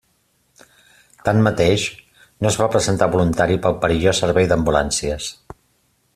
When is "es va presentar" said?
2.53-3.11